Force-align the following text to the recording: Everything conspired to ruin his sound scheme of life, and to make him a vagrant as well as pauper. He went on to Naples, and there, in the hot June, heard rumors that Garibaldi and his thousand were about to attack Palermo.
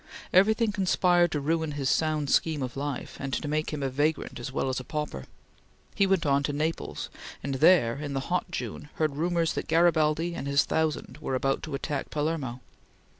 Everything 0.33 0.71
conspired 0.71 1.31
to 1.31 1.39
ruin 1.39 1.73
his 1.73 1.87
sound 1.87 2.31
scheme 2.31 2.63
of 2.63 2.75
life, 2.75 3.17
and 3.19 3.31
to 3.35 3.47
make 3.47 3.69
him 3.71 3.83
a 3.83 3.89
vagrant 3.91 4.39
as 4.39 4.51
well 4.51 4.67
as 4.67 4.81
pauper. 4.81 5.25
He 5.93 6.07
went 6.07 6.25
on 6.25 6.41
to 6.41 6.51
Naples, 6.53 7.11
and 7.43 7.53
there, 7.61 7.97
in 7.99 8.13
the 8.15 8.19
hot 8.31 8.49
June, 8.49 8.89
heard 8.95 9.15
rumors 9.15 9.53
that 9.53 9.67
Garibaldi 9.67 10.33
and 10.33 10.47
his 10.47 10.63
thousand 10.63 11.19
were 11.21 11.35
about 11.35 11.61
to 11.61 11.75
attack 11.75 12.09
Palermo. 12.09 12.61